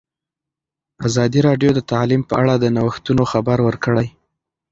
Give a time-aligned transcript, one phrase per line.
[1.07, 4.07] ازادي راډیو د تعلیم په اړه د نوښتونو خبر ورکړی.